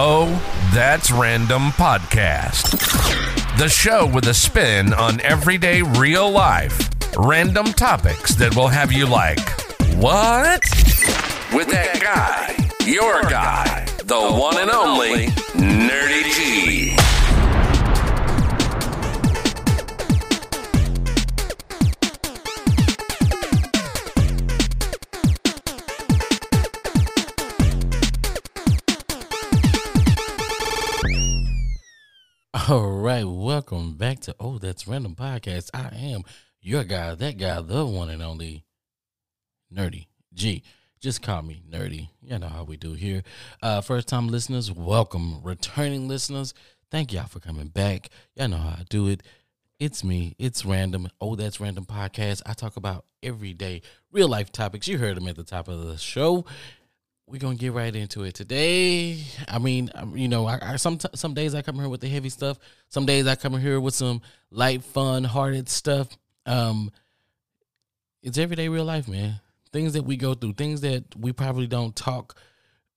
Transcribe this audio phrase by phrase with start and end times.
[0.00, 0.28] Oh,
[0.72, 2.70] That's Random podcast.
[3.58, 6.88] The show with a spin on everyday real life.
[7.18, 9.40] Random topics that will have you like,
[9.96, 10.62] what?
[11.52, 12.54] With that guy,
[12.86, 15.26] your guy, the one and only
[15.56, 17.07] Nerdy G.
[32.68, 35.70] All right, welcome back to Oh That's Random Podcast.
[35.72, 36.24] I am
[36.60, 38.66] your guy, that guy, the one and only
[39.74, 40.62] Nerdy G.
[41.00, 42.10] Just call me Nerdy.
[42.20, 43.22] You know how we do here.
[43.62, 45.42] Uh, first time listeners, welcome.
[45.42, 46.52] Returning listeners,
[46.90, 48.10] thank y'all for coming back.
[48.36, 49.22] Y'all know how I do it.
[49.80, 50.34] It's me.
[50.38, 51.08] It's random.
[51.22, 52.42] Oh, that's random podcast.
[52.44, 53.80] I talk about everyday
[54.12, 54.86] real life topics.
[54.86, 56.44] You heard them at the top of the show
[57.28, 59.22] we're gonna get right into it today.
[59.46, 62.08] I mean, um, you know, I, I some some days I come here with the
[62.08, 62.58] heavy stuff.
[62.88, 66.08] Some days I come here with some light, fun, hearted stuff.
[66.46, 66.90] Um,
[68.22, 69.40] it's everyday real life, man.
[69.72, 72.36] Things that we go through, things that we probably don't talk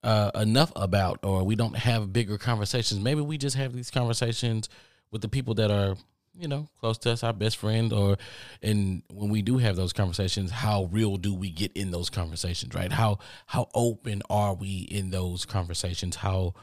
[0.04, 3.02] uh, enough about, or we don't have bigger conversations.
[3.02, 4.70] Maybe we just have these conversations
[5.12, 5.96] with the people that are
[6.38, 8.18] you know, close to us, our best friend, or
[8.62, 12.74] and when we do have those conversations, how real do we get in those conversations,
[12.74, 12.92] right?
[12.92, 16.18] How how open are we in those conversations?
[16.18, 16.54] How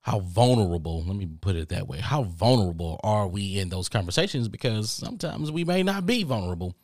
[0.00, 4.48] how vulnerable, let me put it that way, how vulnerable are we in those conversations?
[4.48, 6.74] Because sometimes we may not be vulnerable.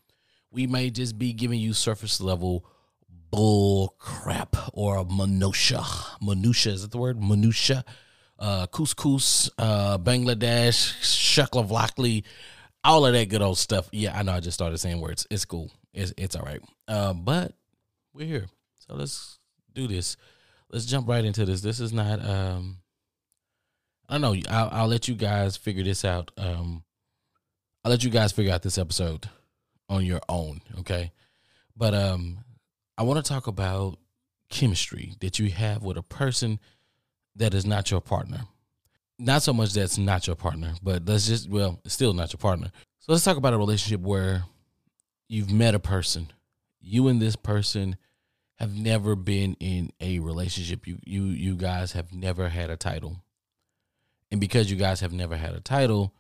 [0.53, 2.65] We may just be giving you surface level
[3.31, 5.83] bull crap or minutia.
[6.23, 7.21] Minutia, is that the word?
[7.21, 7.85] Minutia
[8.39, 12.25] uh, couscous, uh, Bangladesh, shuklavlakli,
[12.85, 13.89] all of that good old stuff.
[13.93, 15.27] Yeah, I know I just started saying words.
[15.31, 15.71] It's cool.
[15.93, 16.61] It's, it's all right.
[16.87, 17.55] Uh, but
[18.15, 18.47] we're here.
[18.79, 19.39] So let's
[19.75, 20.17] do this.
[20.71, 21.61] Let's jump right into this.
[21.61, 22.79] This is not, um,
[24.09, 24.41] I don't know.
[24.51, 26.31] I'll, I'll let you guys figure this out.
[26.37, 26.85] Um,
[27.85, 29.29] I'll let you guys figure out this episode
[29.89, 30.61] on your own.
[30.81, 31.13] Okay.
[31.77, 32.39] But, um,
[32.97, 33.99] I want to talk about
[34.51, 36.61] chemistry that you have with a person–
[37.39, 38.43] that is not your partner.
[39.19, 42.39] Not so much that's not your partner, but let's just, well, it's still not your
[42.39, 42.71] partner.
[43.01, 44.45] So let's talk about a relationship where
[45.29, 46.29] you've met a person,
[46.81, 47.97] you and this person
[48.57, 50.87] have never been in a relationship.
[50.87, 53.23] You you you guys have never had a title.
[54.31, 56.13] And because you guys have never had a title,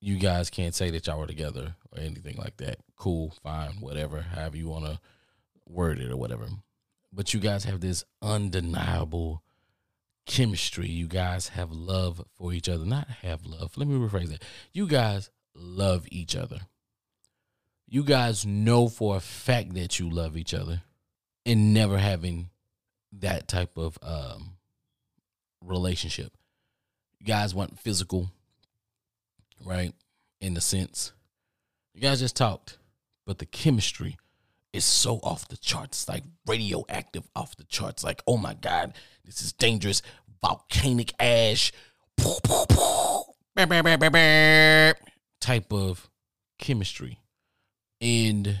[0.00, 2.78] you guys can't say that y'all were together or anything like that.
[2.96, 5.00] Cool, fine, whatever, however you want to
[5.66, 6.46] word it or whatever.
[7.12, 9.42] But you guys have this undeniable
[10.26, 10.88] chemistry.
[10.88, 12.84] You guys have love for each other.
[12.84, 13.76] Not have love.
[13.76, 14.44] Let me rephrase that.
[14.72, 16.60] You guys love each other.
[17.88, 20.82] You guys know for a fact that you love each other
[21.44, 22.50] and never having
[23.12, 24.56] that type of um,
[25.64, 26.32] relationship.
[27.18, 28.30] You guys want physical,
[29.64, 29.92] right?
[30.40, 31.12] In the sense,
[31.92, 32.78] you guys just talked,
[33.26, 34.16] but the chemistry
[34.72, 38.04] is so off the charts, like radioactive off the charts.
[38.04, 38.94] Like, oh my God,
[39.24, 40.02] this is dangerous.
[40.42, 41.72] Volcanic ash,
[45.40, 46.08] type of
[46.58, 47.18] chemistry.
[48.00, 48.60] And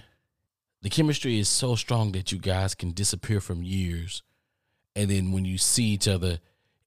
[0.82, 4.22] the chemistry is so strong that you guys can disappear from years.
[4.96, 6.40] And then when you see each other,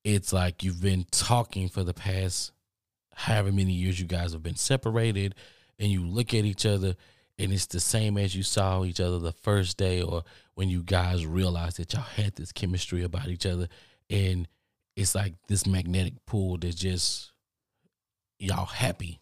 [0.04, 2.52] it's like you've been talking for the past
[3.16, 5.36] however many years you guys have been separated.
[5.80, 6.96] And you look at each other
[7.40, 10.24] and it's the same as you saw each other the first day or
[10.54, 13.68] when you guys realized that y'all had this chemistry about each other.
[14.10, 14.48] And
[14.96, 17.32] it's like this magnetic pull that just
[18.38, 19.20] y'all happy.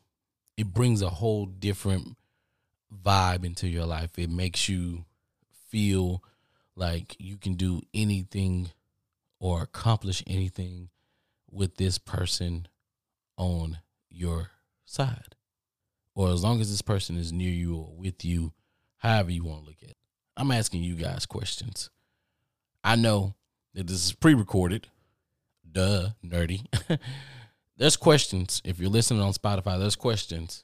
[0.58, 2.18] It brings a whole different
[2.94, 4.20] vibe into your life.
[4.20, 5.06] It makes you
[5.70, 6.22] feel
[6.76, 8.72] like you can do anything
[9.40, 10.90] or accomplish anything
[11.50, 12.68] with this person
[13.38, 13.80] on
[14.10, 14.52] your
[14.86, 15.36] side
[16.14, 18.54] or as long as this person is near you or with you,
[18.98, 19.98] however you want to look at it.
[20.38, 21.90] I'm asking you guys questions.
[22.84, 23.36] I know
[23.74, 24.88] that this is pre recorded.
[25.70, 26.66] Duh, nerdy.
[27.78, 28.62] there's questions.
[28.66, 30.64] If you're listening on Spotify, there's questions.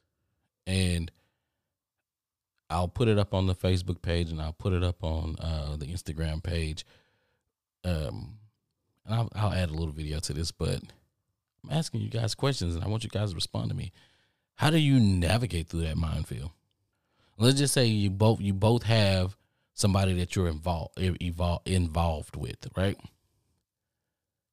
[0.65, 1.11] And
[2.69, 5.77] I'll put it up on the Facebook page and I'll put it up on uh,
[5.77, 6.85] the Instagram page.
[7.85, 8.37] Um,
[9.05, 10.81] and I'll, I'll add a little video to this, but
[11.63, 13.91] I'm asking you guys questions and I want you guys to respond to me.
[14.57, 16.49] How do you navigate through that minefield?
[17.37, 19.37] Let's just say you both you both have
[19.73, 22.97] somebody that you're involved involved involved with, right?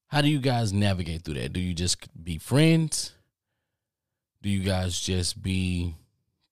[0.09, 1.55] How do you guys navigate through that?
[1.55, 3.15] Do you just be friends?
[4.43, 5.95] Do you guys just be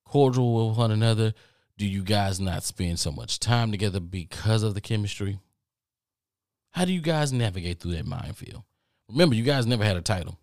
[0.07, 1.35] cordial with one another?
[1.77, 5.41] Do you guys not spend so much time together because of the chemistry?
[6.71, 8.63] How do you guys navigate through that minefield?
[9.11, 10.39] Remember, you guys never had a title.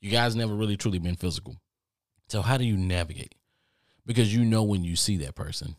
[0.00, 1.56] You guys never really truly been physical.
[2.28, 3.34] So how do you navigate?
[4.06, 5.76] Because you know when you see that person,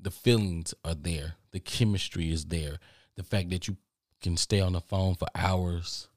[0.00, 2.78] the feelings are there, the chemistry is there,
[3.16, 3.76] the fact that you
[4.20, 6.08] can stay on the phone for hours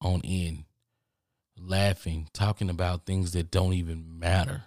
[0.00, 0.64] on end,
[1.58, 4.64] laughing, talking about things that don't even matter,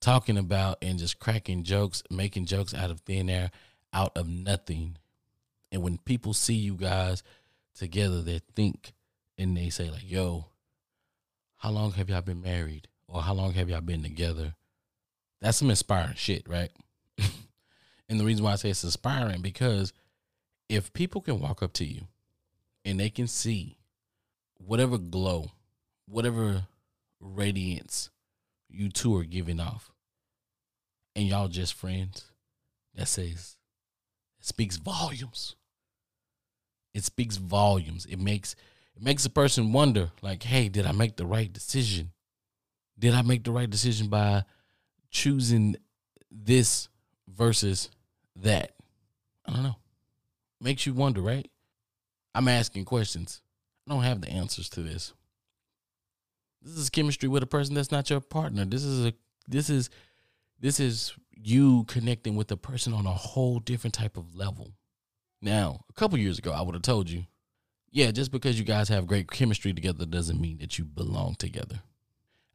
[0.00, 3.50] talking about and just cracking jokes, making jokes out of thin air,
[3.92, 4.96] out of nothing.
[5.70, 7.22] And when people see you guys
[7.74, 8.92] together, they think
[9.38, 10.46] and they say, like, yo,
[11.62, 12.88] how long have y'all been married?
[13.06, 14.54] Or how long have y'all been together?
[15.40, 16.72] That's some inspiring shit, right?
[18.08, 19.92] and the reason why I say it's inspiring because
[20.68, 22.08] if people can walk up to you
[22.84, 23.78] and they can see
[24.58, 25.52] whatever glow,
[26.08, 26.66] whatever
[27.20, 28.10] radiance
[28.68, 29.92] you two are giving off,
[31.14, 32.24] and y'all just friends,
[32.96, 33.56] that says
[34.40, 35.54] it speaks volumes.
[36.92, 38.04] It speaks volumes.
[38.06, 38.56] It makes
[38.96, 42.12] it makes a person wonder, like, hey, did I make the right decision?
[42.98, 44.44] Did I make the right decision by
[45.10, 45.76] choosing
[46.30, 46.88] this
[47.28, 47.90] versus
[48.36, 48.72] that?
[49.46, 49.76] I don't know.
[50.60, 51.50] Makes you wonder, right?
[52.34, 53.40] I'm asking questions.
[53.86, 55.12] I don't have the answers to this.
[56.62, 58.64] This is chemistry with a person that's not your partner.
[58.64, 59.12] This is a
[59.48, 59.90] this is
[60.60, 64.72] this is you connecting with a person on a whole different type of level.
[65.40, 67.26] Now, a couple years ago, I would have told you,
[67.92, 71.82] yeah, just because you guys have great chemistry together doesn't mean that you belong together.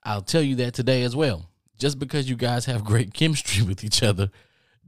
[0.03, 1.45] I'll tell you that today as well.
[1.77, 4.31] Just because you guys have great chemistry with each other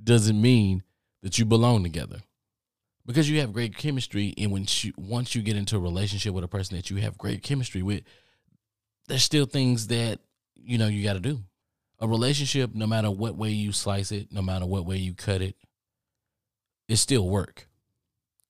[0.04, 0.84] doesn't mean
[1.22, 2.22] that you belong together.
[3.06, 4.66] Because you have great chemistry, and when
[4.98, 8.04] once you get into a relationship with a person that you have great chemistry with,
[9.08, 10.20] there's still things that
[10.56, 11.40] you know you got to do.
[12.00, 15.42] A relationship, no matter what way you slice it, no matter what way you cut
[15.42, 15.56] it,
[16.88, 17.69] it's still work.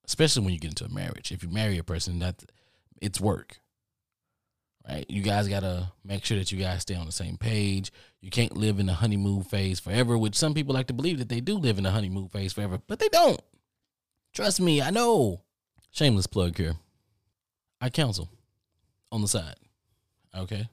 [0.10, 1.32] Especially when you get into a marriage.
[1.32, 2.44] If you marry a person, that
[3.00, 3.60] it's work.
[4.88, 5.06] Right?
[5.08, 7.92] You guys gotta make sure that you guys stay on the same page.
[8.20, 11.30] You can't live in the honeymoon phase forever, which some people like to believe that
[11.30, 13.40] they do live in the honeymoon phase forever, but they don't.
[14.34, 15.42] Trust me, I know.
[15.92, 16.74] Shameless plug here.
[17.80, 18.30] I counsel
[19.12, 19.58] on the side.
[20.36, 20.70] Okay.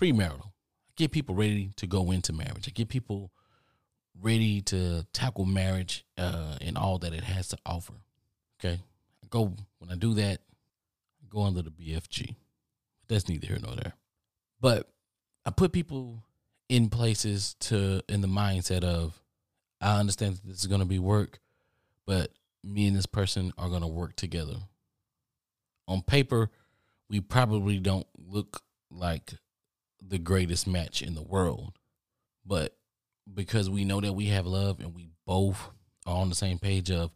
[0.00, 0.46] Premarital.
[0.46, 2.66] I get people ready to go into marriage.
[2.66, 3.30] I get people
[4.22, 7.94] ready to tackle marriage uh, and all that it has to offer.
[8.58, 8.78] Okay.
[9.22, 10.40] I go when I do that,
[11.22, 12.36] I go under the BFG.
[13.08, 13.94] That's neither here nor there.
[14.60, 14.88] But
[15.44, 16.22] I put people
[16.68, 19.20] in places to in the mindset of
[19.80, 21.40] I understand that this is gonna be work,
[22.06, 22.30] but
[22.62, 24.56] me and this person are gonna work together.
[25.88, 26.50] On paper,
[27.08, 29.32] we probably don't look like
[30.00, 31.72] the greatest match in the world,
[32.44, 32.76] but
[33.32, 35.70] because we know that we have love and we both
[36.06, 37.12] are on the same page of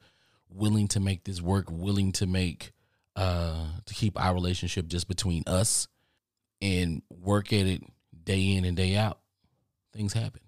[0.49, 2.73] willing to make this work, willing to make
[3.17, 5.87] uh to keep our relationship just between us
[6.61, 7.83] and work at it
[8.25, 9.19] day in and day out,
[9.93, 10.41] things happen.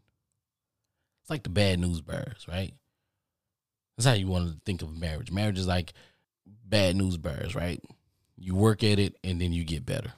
[1.21, 2.73] It's like the bad news bears, right?
[3.97, 5.31] That's how you want to think of marriage.
[5.31, 5.93] Marriage is like
[6.65, 7.83] bad news bears, right?
[8.37, 10.13] You work at it and then you get better.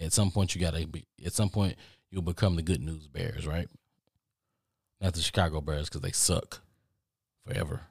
[0.00, 1.06] At some point, you gotta be.
[1.24, 1.76] At some point,
[2.10, 3.68] you'll become the good news bears, right?
[5.04, 6.62] Not the Chicago Bears because they suck
[7.46, 7.82] forever.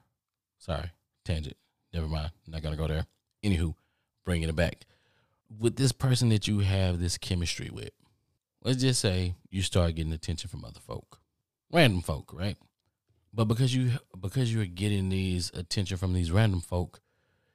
[0.58, 0.90] Sorry,
[1.24, 1.56] tangent.
[1.92, 2.32] Never mind.
[2.48, 3.06] Not gonna go there.
[3.44, 3.76] Anywho,
[4.24, 4.84] bringing it back
[5.56, 7.92] with this person that you have this chemistry with.
[8.64, 11.20] Let's just say you start getting attention from other folk,
[11.72, 12.56] random folk, right?
[13.32, 16.98] But because you because you're getting these attention from these random folk,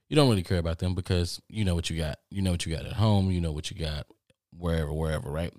[0.08, 2.20] you don't really care about them because you know what you got.
[2.30, 3.30] You know what you got at home.
[3.30, 4.08] You know what you got
[4.58, 5.54] wherever, wherever, right?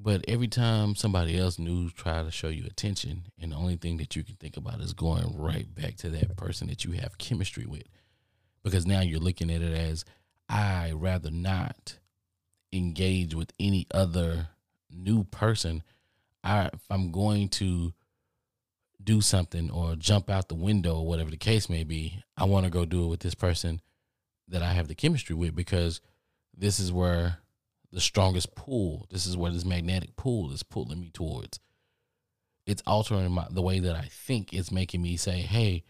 [0.00, 3.96] But every time somebody else new try to show you attention, and the only thing
[3.96, 7.18] that you can think about is going right back to that person that you have
[7.18, 7.82] chemistry with,
[8.62, 10.04] because now you're looking at it as
[10.48, 11.98] I rather not
[12.72, 14.50] engage with any other
[14.88, 15.82] new person.
[16.44, 17.92] I if I'm going to
[19.02, 22.64] do something or jump out the window or whatever the case may be, I want
[22.64, 23.80] to go do it with this person
[24.46, 26.00] that I have the chemistry with because
[26.56, 27.38] this is where
[27.92, 31.58] the strongest pull, this is where this magnetic pull is pulling me towards.
[32.66, 34.52] It's altering my, the way that I think.
[34.52, 35.84] It's making me say, hey,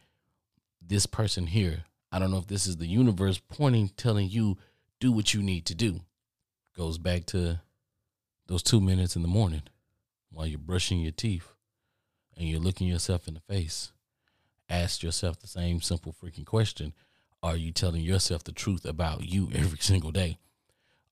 [0.80, 4.58] this person here, I don't know if this is the universe pointing, telling you,
[5.00, 6.00] do what you need to do.
[6.76, 7.60] Goes back to
[8.46, 9.62] those two minutes in the morning
[10.30, 11.52] while you're brushing your teeth
[12.36, 13.90] and you're looking yourself in the face.
[14.70, 16.94] Ask yourself the same simple freaking question
[17.42, 20.38] are you telling yourself the truth about you every single day?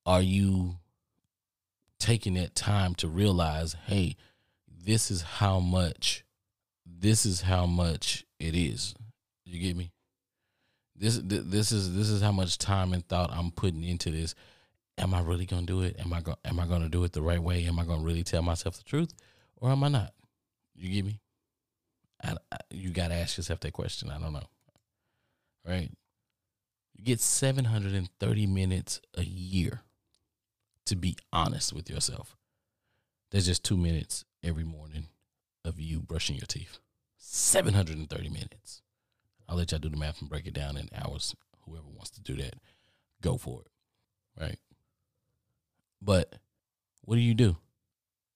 [0.06, 0.76] Are you
[1.98, 4.16] taking that time to realize, hey,
[4.68, 6.24] this is how much,
[6.86, 8.94] this is how much it is.
[9.44, 9.92] You get me?
[10.98, 14.34] This this is this is how much time and thought I'm putting into this.
[14.96, 15.96] Am I really gonna do it?
[15.98, 17.64] Am I going am I gonna do it the right way?
[17.66, 19.12] Am I gonna really tell myself the truth,
[19.56, 20.14] or am I not?
[20.74, 21.20] You get me?
[22.24, 24.10] I, I, you got to ask yourself that question.
[24.10, 24.48] I don't know.
[25.66, 25.90] Right?
[26.94, 29.82] You get 730 minutes a year
[30.86, 32.36] to be honest with yourself.
[33.30, 35.08] There's just two minutes every morning
[35.64, 36.78] of you brushing your teeth.
[37.18, 38.82] 730 minutes.
[39.48, 41.34] I'll let y'all do the math and break it down in hours.
[41.64, 42.54] Whoever wants to do that,
[43.20, 44.40] go for it.
[44.40, 44.58] Right?
[46.00, 46.36] But
[47.02, 47.56] what do you do?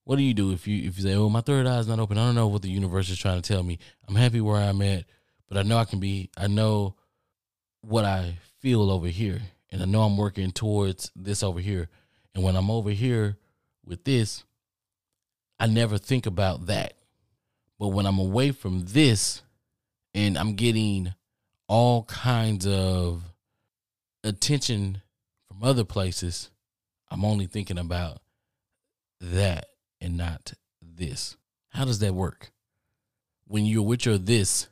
[0.03, 1.99] What do you do if you if you say, "Oh, my third eye is not
[1.99, 2.17] open.
[2.17, 3.77] I don't know what the universe is trying to tell me.
[4.07, 5.05] I'm happy where I'm at,
[5.47, 6.29] but I know I can be.
[6.35, 6.95] I know
[7.81, 11.89] what I feel over here, and I know I'm working towards this over here.
[12.33, 13.37] And when I'm over here
[13.85, 14.43] with this,
[15.59, 16.93] I never think about that.
[17.77, 19.41] But when I'm away from this,
[20.13, 21.13] and I'm getting
[21.67, 23.23] all kinds of
[24.23, 25.01] attention
[25.47, 26.49] from other places,
[27.09, 28.21] I'm only thinking about
[29.19, 29.67] that
[29.99, 31.37] and not this.
[31.69, 32.51] How does that work?
[33.45, 34.67] When you're with your this,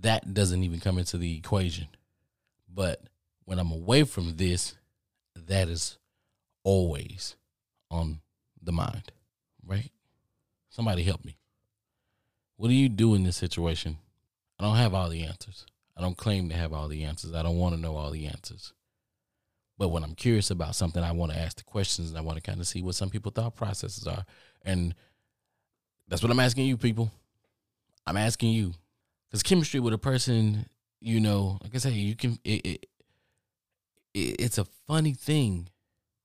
[0.00, 1.88] that doesn't even come into the equation.
[2.72, 3.02] But
[3.44, 4.76] when I'm away from this,
[5.34, 5.98] that is
[6.64, 7.36] always
[7.90, 8.20] on
[8.62, 9.12] the mind,
[9.66, 9.90] right?
[10.70, 11.36] Somebody help me.
[12.56, 13.98] What do you do in this situation?
[14.58, 15.66] I don't have all the answers.
[15.96, 17.34] I don't claim to have all the answers.
[17.34, 18.72] I don't want to know all the answers.
[19.78, 22.36] But when I'm curious about something, I want to ask the questions and I want
[22.36, 24.24] to kind of see what some people's thought processes are.
[24.64, 24.94] And
[26.08, 27.10] that's what I'm asking you, people.
[28.06, 28.74] I'm asking you.
[29.28, 30.66] Because chemistry with a person,
[31.00, 32.86] you know, like I say, you can, it, it,
[34.14, 35.68] it, it's a funny thing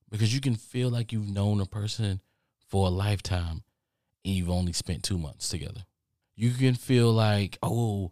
[0.10, 2.22] because you can feel like you've known a person
[2.70, 3.64] for a lifetime
[4.26, 5.86] and you've only spent two months together.
[6.36, 8.12] You can feel like, oh,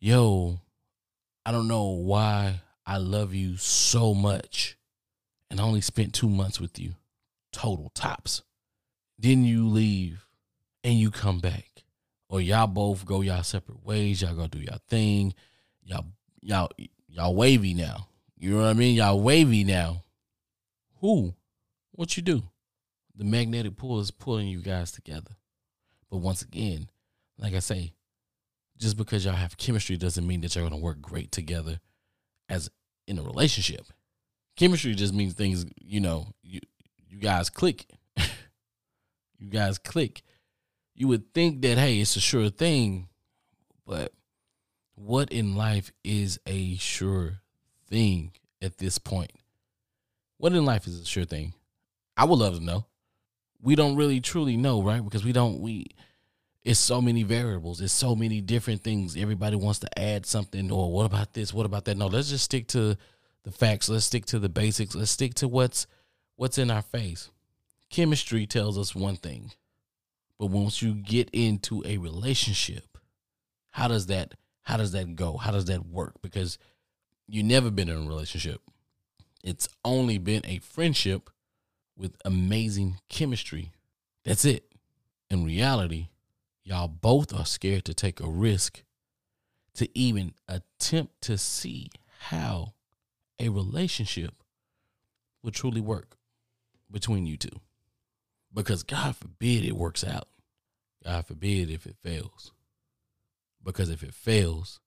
[0.00, 0.60] yo,
[1.46, 4.76] I don't know why I love you so much
[5.50, 6.94] and I only spent two months with you,
[7.52, 8.42] total tops.
[9.18, 10.26] Then you leave
[10.82, 11.70] and you come back.
[12.28, 14.22] Or y'all both go y'all separate ways.
[14.22, 15.34] Y'all go do y'all thing.
[15.84, 16.06] Y'all,
[16.40, 16.70] y'all,
[17.08, 18.08] y'all wavy now.
[18.36, 18.96] You know what I mean?
[18.96, 20.03] Y'all wavy now.
[21.04, 21.34] Who?
[21.92, 22.44] What you do?
[23.14, 25.32] The magnetic pull is pulling you guys together.
[26.10, 26.88] But once again,
[27.36, 27.92] like I say,
[28.78, 31.78] just because y'all have chemistry doesn't mean that you're going to work great together
[32.48, 32.70] as
[33.06, 33.84] in a relationship.
[34.56, 36.60] Chemistry just means things, you know, you
[37.06, 37.84] you guys click.
[39.38, 40.22] you guys click.
[40.94, 43.08] You would think that hey, it's a sure thing,
[43.86, 44.14] but
[44.94, 47.40] what in life is a sure
[47.90, 48.32] thing
[48.62, 49.32] at this point?
[50.38, 51.54] What in life is a sure thing?
[52.16, 52.86] I would love to know.
[53.60, 55.02] We don't really truly know, right?
[55.02, 55.86] Because we don't we
[56.64, 57.80] it's so many variables.
[57.80, 59.16] It's so many different things.
[59.16, 61.52] Everybody wants to add something or what about this?
[61.52, 61.96] What about that?
[61.96, 62.96] No, let's just stick to
[63.42, 63.88] the facts.
[63.88, 64.94] Let's stick to the basics.
[64.94, 65.86] Let's stick to what's
[66.36, 67.30] what's in our face.
[67.90, 69.52] Chemistry tells us one thing.
[70.38, 72.98] But once you get into a relationship,
[73.70, 75.36] how does that how does that go?
[75.36, 76.14] How does that work?
[76.22, 76.58] Because
[77.28, 78.62] you've never been in a relationship.
[79.44, 81.28] It's only been a friendship
[81.98, 83.72] with amazing chemistry.
[84.24, 84.64] That's it.
[85.28, 86.08] In reality,
[86.64, 88.82] y'all both are scared to take a risk
[89.74, 92.72] to even attempt to see how
[93.38, 94.32] a relationship
[95.42, 96.16] would truly work
[96.90, 97.60] between you two.
[98.52, 100.28] Because God forbid it works out.
[101.04, 102.50] God forbid if it fails.
[103.62, 104.80] Because if it fails,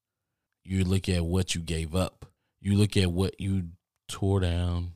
[0.64, 2.26] you look at what you gave up.
[2.60, 3.68] You look at what you
[4.08, 4.94] tore down,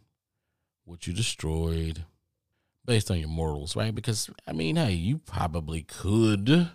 [0.85, 2.05] what you destroyed,
[2.85, 3.93] based on your morals, right?
[3.93, 6.69] Because I mean, hey, you probably could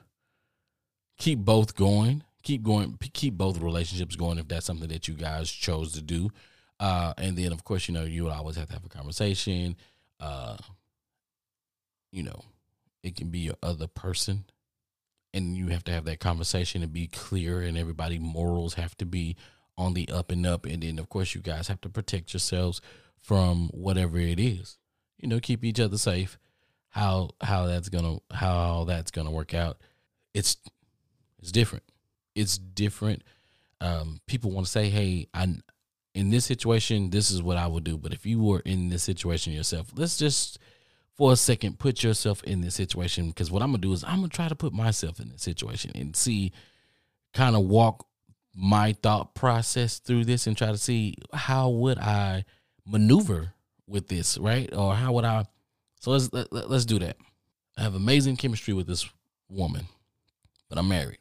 [1.18, 5.50] keep both going, keep going, keep both relationships going if that's something that you guys
[5.50, 6.30] chose to do.
[6.78, 9.76] Uh, and then of course, you know, you would always have to have a conversation.
[10.20, 10.56] Uh,
[12.12, 12.40] you know,
[13.02, 14.44] it can be your other person,
[15.34, 19.06] and you have to have that conversation and be clear, and everybody morals have to
[19.06, 19.36] be
[19.78, 20.66] on the up and up.
[20.66, 22.80] And then of course, you guys have to protect yourselves
[23.20, 24.78] from whatever it is
[25.18, 26.38] you know, keep each other safe.
[26.90, 29.78] How how that's gonna how that's gonna work out.
[30.34, 30.56] It's
[31.38, 31.84] it's different.
[32.34, 33.22] It's different.
[33.80, 35.56] Um, people want to say, "Hey, I
[36.14, 39.02] in this situation, this is what I would do." But if you were in this
[39.02, 40.58] situation yourself, let's just
[41.14, 44.16] for a second put yourself in this situation because what I'm gonna do is I'm
[44.16, 46.52] gonna try to put myself in this situation and see,
[47.34, 48.06] kind of walk
[48.56, 52.44] my thought process through this and try to see how would I
[52.86, 53.52] maneuver
[53.86, 54.72] with this, right?
[54.74, 55.44] Or how would I?
[56.00, 57.18] So let's let, let, let's do that.
[57.76, 59.08] I have amazing chemistry with this
[59.50, 59.86] woman,
[60.70, 61.18] but I'm married.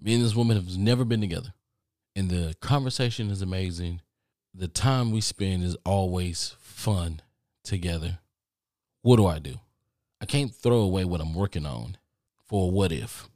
[0.00, 1.54] Me and this woman have never been together.
[2.14, 4.00] and the conversation is amazing.
[4.52, 7.20] The time we spend is always fun
[7.62, 8.18] together.
[9.02, 9.60] What do I do?
[10.20, 11.96] I can't throw away what I'm working on
[12.44, 13.28] for what if.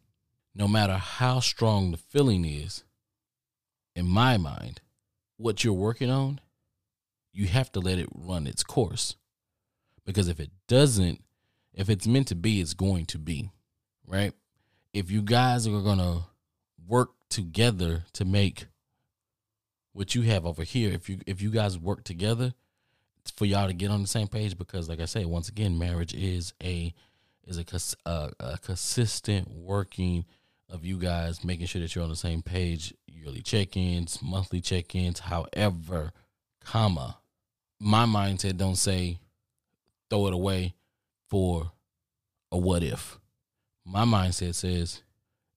[0.52, 2.82] No matter how strong the feeling is,
[3.94, 4.80] in my mind,
[5.36, 6.40] what you're working on,
[7.32, 9.16] you have to let it run its course.
[10.04, 11.22] Because if it doesn't,
[11.74, 13.50] if it's meant to be, it's going to be,
[14.06, 14.32] right?
[14.92, 16.24] If you guys are going to
[16.86, 18.66] work together to make
[19.92, 22.52] what you have over here, if you if you guys work together
[23.36, 26.12] for y'all to get on the same page because like I say once again marriage
[26.12, 26.92] is a
[27.46, 27.64] is a,
[28.04, 30.24] a, uh, a consistent working
[30.72, 35.20] of you guys making sure that you're on the same page yearly check-ins monthly check-ins
[35.20, 36.12] however
[36.64, 37.18] comma
[37.78, 39.18] my mindset don't say
[40.08, 40.74] throw it away
[41.28, 41.72] for
[42.52, 43.18] a what if.
[43.84, 45.02] My mindset says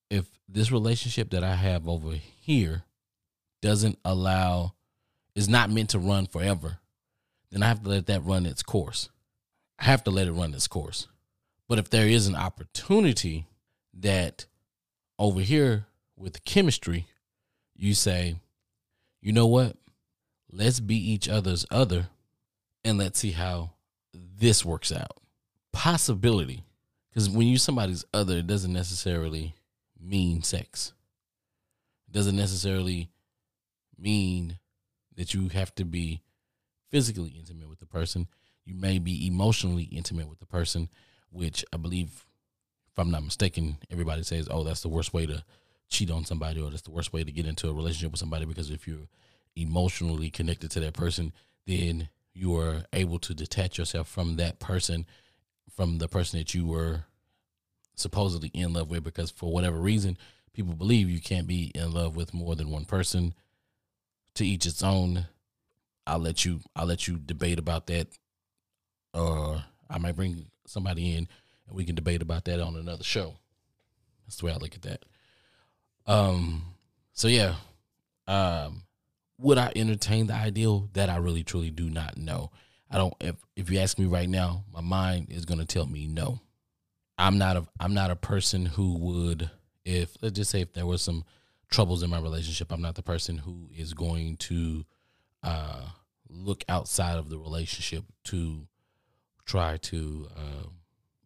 [0.10, 2.84] if this relationship that i have over here
[3.62, 4.74] doesn't allow
[5.36, 6.80] is not meant to run forever
[7.52, 9.10] then i have to let that run its course.
[9.78, 11.08] I have to let it run its course.
[11.68, 13.46] But if there is an opportunity
[14.00, 14.46] that
[15.18, 17.08] over here with chemistry,
[17.76, 18.36] you say,
[19.22, 19.76] you know what?
[20.52, 22.08] Let's be each other's other
[22.84, 23.72] and let's see how
[24.14, 25.18] this works out.
[25.74, 26.64] Possibility.
[27.10, 29.56] Because when you somebody's other, it doesn't necessarily
[30.00, 30.94] mean sex.
[32.08, 33.10] It doesn't necessarily
[33.98, 34.60] mean
[35.16, 36.22] that you have to be
[36.92, 38.28] physically intimate with the person.
[38.66, 40.90] You may be emotionally intimate with the person,
[41.30, 42.26] which I believe
[42.96, 45.44] if I'm not mistaken, everybody says, "Oh, that's the worst way to
[45.90, 48.46] cheat on somebody, or that's the worst way to get into a relationship with somebody."
[48.46, 49.10] Because if you're
[49.54, 51.34] emotionally connected to that person,
[51.68, 55.06] then you are able to detach yourself from that person,
[55.70, 57.04] from the person that you were
[57.96, 59.04] supposedly in love with.
[59.04, 60.18] Because for whatever reason,
[60.54, 63.34] people believe you can't be in love with more than one person.
[64.36, 65.28] To each its own.
[66.08, 66.62] I'll let you.
[66.78, 68.08] I'll let you debate about that,
[69.14, 71.28] or I might bring somebody in
[71.68, 73.36] and we can debate about that on another show.
[74.26, 75.06] That's the way I look at that.
[76.08, 76.64] Um,
[77.14, 77.56] so yeah,
[78.28, 78.84] um,
[79.38, 80.90] would I entertain the ideal?
[80.94, 82.52] That I really truly do not know.
[82.90, 83.14] I don't.
[83.20, 86.40] If if you ask me right now, my mind is going to tell me no.
[87.18, 89.50] I'm not a I'm not a person who would
[89.84, 91.24] if let's just say if there was some
[91.70, 94.86] troubles in my relationship, I'm not the person who is going to
[95.44, 95.82] uh,
[96.30, 98.68] look outside of the relationship to
[99.46, 100.68] try to uh,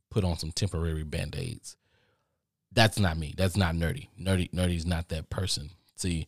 [0.09, 1.75] put on some temporary band aids.
[2.71, 3.33] That's not me.
[3.35, 4.09] That's not nerdy.
[4.19, 5.71] Nerdy nerdy's not that person.
[5.95, 6.27] See,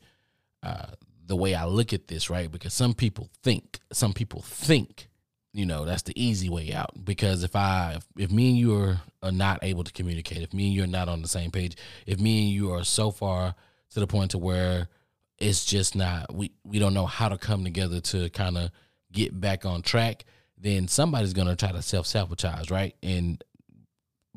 [0.63, 0.88] uh,
[1.26, 2.52] the way I look at this, right?
[2.52, 5.08] Because some people think, some people think,
[5.54, 7.06] you know, that's the easy way out.
[7.06, 10.54] Because if I, if, if me and you are, are not able to communicate, if
[10.54, 13.12] me and you are not on the same page, if me and you are so
[13.12, 13.56] far
[13.91, 14.88] to the point to where
[15.38, 18.70] it's just not, we we don't know how to come together to kind of
[19.12, 20.26] get back on track,
[20.58, 22.96] then somebody's gonna try to self sabotage, right?
[23.02, 23.44] And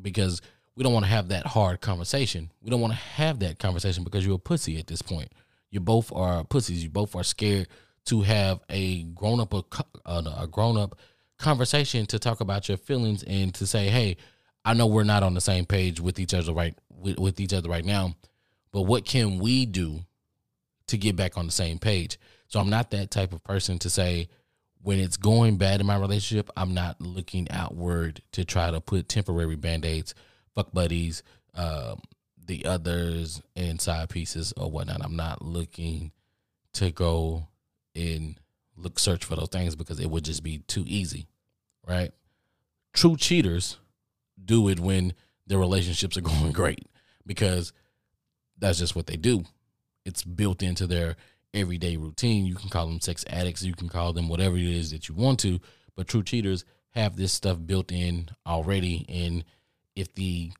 [0.00, 0.40] because
[0.76, 2.50] we don't want to have that hard conversation.
[2.62, 5.32] We don't want to have that conversation because you're a pussy at this point.
[5.70, 6.82] You both are pussies.
[6.82, 7.68] You both are scared
[8.06, 9.62] to have a grown up a,
[10.04, 10.98] uh, a grown up
[11.38, 14.16] conversation to talk about your feelings and to say, "Hey,
[14.64, 17.52] I know we're not on the same page with each other right with, with each
[17.52, 18.14] other right now,
[18.72, 20.00] but what can we do
[20.86, 23.90] to get back on the same page?" So I'm not that type of person to
[23.90, 24.28] say,
[24.84, 29.08] when it's going bad in my relationship, I'm not looking outward to try to put
[29.08, 30.14] temporary band aids,
[30.54, 31.22] fuck buddies,
[31.54, 32.00] um,
[32.46, 35.02] the others, and side pieces or whatnot.
[35.02, 36.12] I'm not looking
[36.74, 37.48] to go
[37.96, 38.38] and
[38.76, 41.28] look search for those things because it would just be too easy,
[41.88, 42.12] right?
[42.92, 43.78] True cheaters
[44.44, 45.14] do it when
[45.46, 46.86] their relationships are going great
[47.24, 47.72] because
[48.58, 49.44] that's just what they do.
[50.04, 51.16] It's built into their
[51.54, 52.44] everyday routine.
[52.44, 55.14] You can call them sex addicts, you can call them whatever it is that you
[55.14, 55.60] want to,
[55.96, 59.44] but true cheaters have this stuff built in already and
[59.96, 60.52] if the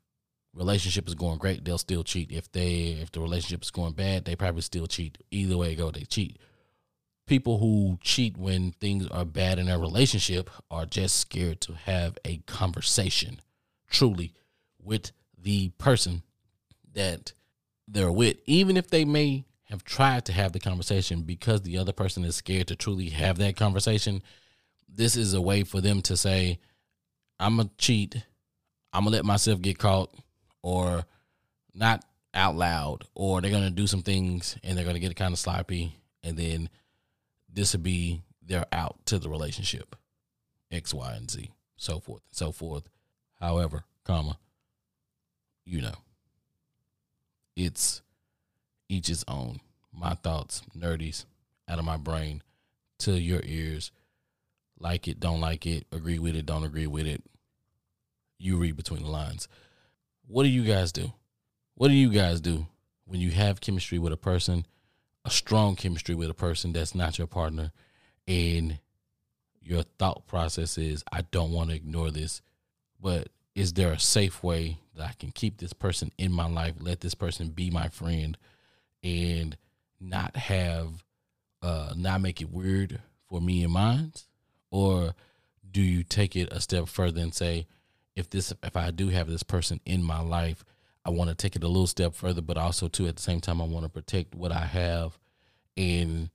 [0.53, 2.31] relationship is going great, they'll still cheat.
[2.31, 5.17] If they if the relationship is going bad, they probably still cheat.
[5.31, 6.39] Either way go, they cheat.
[7.27, 12.17] People who cheat when things are bad in their relationship are just scared to have
[12.23, 13.41] a conversation
[13.89, 14.33] truly
[14.81, 16.23] with the person
[16.93, 17.33] that
[17.87, 21.93] they're with, even if they may have tried to have the conversation because the other
[21.93, 24.21] person is scared to truly have that conversation,
[24.87, 26.59] this is a way for them to say,
[27.39, 28.15] I'm to cheat.
[28.93, 30.13] I'm going to let myself get caught
[30.61, 31.05] or
[31.73, 35.15] not out loud, or they're going to do some things and they're going to get
[35.15, 35.97] kind of sloppy.
[36.23, 36.69] And then
[37.51, 39.95] this will be their out to the relationship
[40.71, 42.83] X, Y, and Z, so forth, and so forth.
[43.39, 44.37] However, comma,
[45.65, 45.95] you know,
[47.55, 48.01] it's
[48.89, 49.59] each his own.
[49.97, 51.25] my thoughts, nerdies,
[51.67, 52.43] out of my brain
[52.99, 53.91] to your ears.
[54.79, 57.23] Like it, don't like it, agree with it, don't agree with it.
[58.37, 59.47] You read between the lines.
[60.27, 61.13] What do you guys do?
[61.75, 62.67] What do you guys do
[63.05, 64.65] when you have chemistry with a person,
[65.23, 67.71] a strong chemistry with a person that's not your partner,
[68.27, 68.79] and
[69.61, 72.41] your thought process is, I don't want to ignore this,
[73.01, 76.75] but is there a safe way that I can keep this person in my life,
[76.79, 78.37] let this person be my friend,
[79.05, 79.55] and
[80.01, 81.03] not have,
[81.61, 84.11] uh, not make it weird for me and mine?
[84.71, 85.13] Or
[85.71, 87.67] do you take it a step further and say,
[88.15, 90.65] if this, if I do have this person in my life,
[91.05, 93.41] I want to take it a little step further, but also too at the same
[93.41, 95.19] time, I want to protect what I have
[95.77, 96.29] and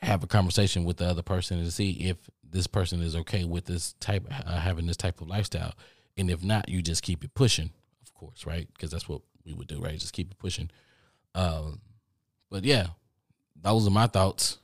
[0.00, 3.66] have a conversation with the other person to see if this person is okay with
[3.66, 5.74] this type uh, having this type of lifestyle.
[6.16, 7.70] And if not you just keep it pushing
[8.02, 8.68] of course right?
[8.72, 9.98] Because that's what we would do right?
[9.98, 10.70] Just keep it pushing
[11.36, 11.80] um
[12.50, 12.86] but yeah
[13.60, 14.58] those are my thoughts.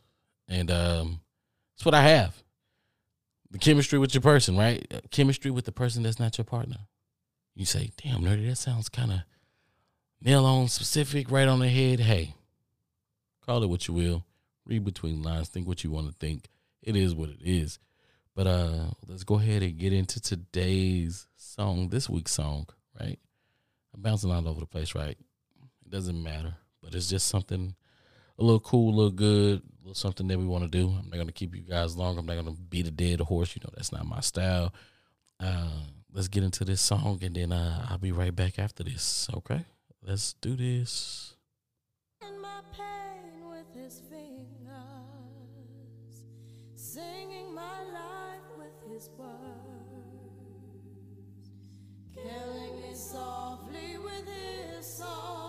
[0.48, 1.20] And um
[1.74, 2.42] that's what i have.
[3.50, 4.86] The chemistry with your person right?
[5.10, 6.78] Chemistry with the person that's not your partner.
[7.54, 9.18] You say damn nerdy that sounds kind of
[10.20, 12.00] nail on specific right on the head.
[12.00, 12.34] Hey
[13.44, 14.24] call it what you will.
[14.64, 15.48] Read between lines.
[15.48, 16.48] Think what you want to think.
[16.80, 17.78] It is what it is.
[18.34, 22.66] But uh let's go ahead and get into today's song this week's song
[22.98, 23.18] right?
[23.94, 25.18] I'm bouncing all over the place right?
[25.84, 27.74] It doesn't matter but it's just something
[28.38, 30.88] a little cool a little good a little something that we want to do.
[30.88, 32.18] I'm not going to keep you guys long.
[32.18, 33.54] I'm not going to beat a dead horse.
[33.54, 34.72] You know that's not my style.
[35.40, 35.70] Uh
[36.12, 39.64] let's get into this song and then uh i'll be right back after this okay?
[40.02, 41.34] Let's do this.
[52.94, 55.41] Softly with his song,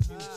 [0.00, 0.31] Clef,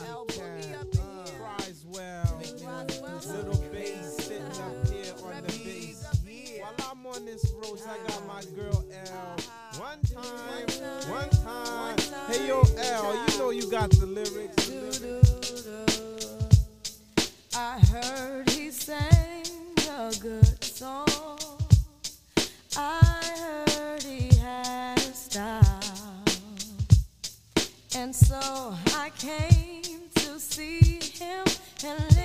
[31.82, 32.15] him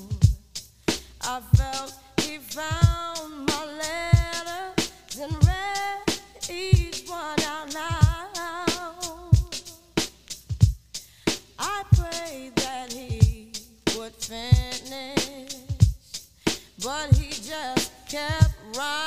[1.23, 9.31] I felt he found my letters and read each one out loud.
[11.59, 13.53] I prayed that he
[13.97, 15.55] would finish,
[16.85, 19.04] but he just kept right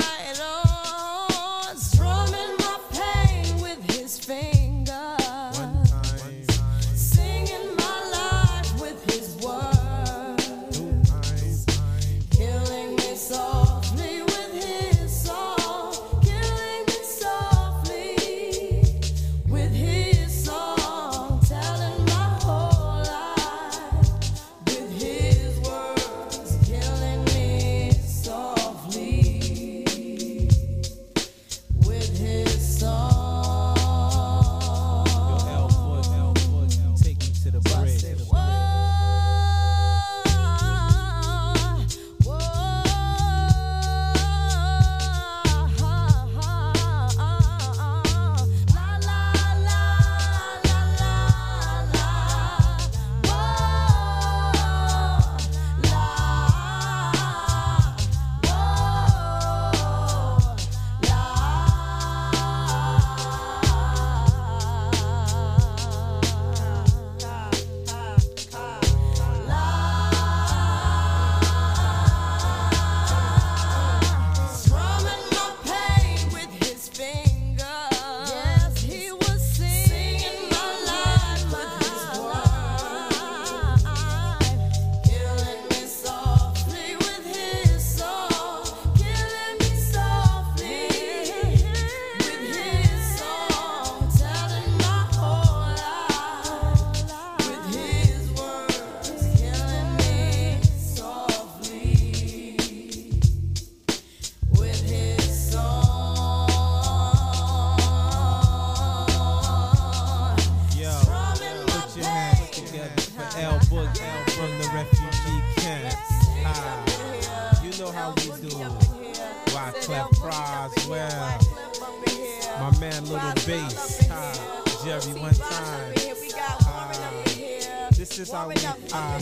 [128.18, 128.56] this how we
[128.94, 129.18] ah.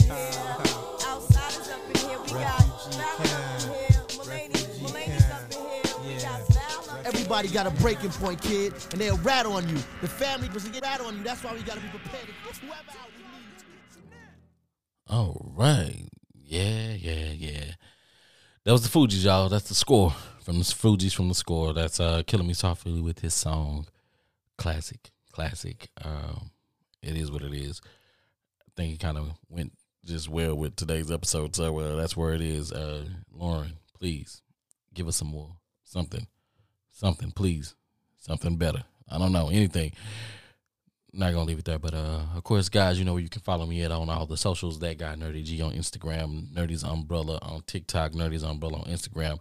[2.32, 3.66] Refugee camp.
[4.26, 5.54] Refugee camp.
[6.04, 6.38] Yeah.
[7.04, 9.76] Everybody got a breaking point, kid, and they'll rat on you.
[10.00, 11.22] The family was get rat on you.
[11.22, 12.28] That's why we gotta be prepared.
[12.60, 13.10] Whoever out.
[15.08, 16.08] All right.
[16.34, 17.64] Yeah, yeah, yeah.
[18.64, 19.48] That was the Fugees, y'all.
[19.48, 21.74] That's the score from the Fugees from the score.
[21.74, 23.86] That's uh Killing Me Softly with his song
[24.56, 25.10] Classic.
[25.32, 25.88] Classic.
[26.02, 26.50] Um
[27.02, 27.80] it is what it is.
[28.76, 29.72] Think it kind of went
[30.04, 32.72] just well with today's episode, so uh, that's where it is.
[32.72, 34.42] Uh Lauryn, please
[34.94, 36.26] give us some more something.
[36.92, 37.74] Something, please.
[38.18, 38.84] Something better.
[39.10, 39.92] I don't know, anything
[41.16, 43.66] not gonna leave it there, but uh, of course, guys, you know you can follow
[43.66, 44.78] me at on all the socials.
[44.80, 49.38] That guy Nerdy G on Instagram, Nerdy's Umbrella on TikTok, Nerdy's Umbrella on Instagram,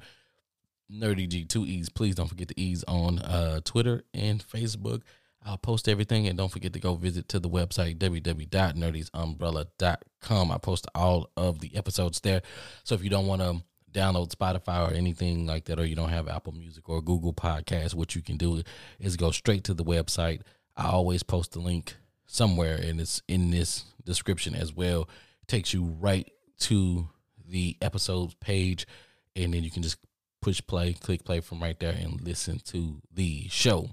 [0.91, 1.89] Nerdy G two E's.
[1.89, 5.01] Please don't forget the E's on uh, Twitter and Facebook.
[5.45, 10.51] I'll post everything, and don't forget to go visit to the website www.nerdysumbrella.com.
[10.51, 12.41] I post all of the episodes there.
[12.83, 16.09] So if you don't want to download Spotify or anything like that, or you don't
[16.09, 18.63] have Apple Music or Google Podcasts, what you can do
[18.99, 20.41] is go straight to the website.
[20.75, 21.93] I always post the link
[22.25, 25.07] somewhere, and it's in this description as well.
[25.43, 26.27] It takes you right
[26.61, 27.09] to
[27.47, 28.87] the episodes page,
[29.35, 29.99] and then you can just
[30.41, 33.91] push play, click play from right there, and listen to the show.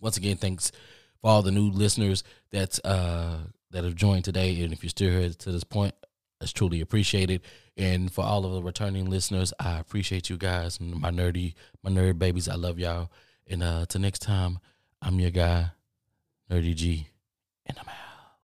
[0.00, 0.72] Once again, thanks
[1.20, 3.38] for all the new listeners that's uh
[3.70, 5.94] that have joined today, and if you're still here to this point,
[6.40, 7.42] that's truly appreciated.
[7.76, 11.90] And for all of the returning listeners, I appreciate you guys and my nerdy, my
[11.90, 12.48] nerd babies.
[12.48, 13.10] I love y'all.
[13.46, 14.58] And uh, till next time,
[15.02, 15.72] I'm your guy,
[16.50, 17.08] Nerdy G.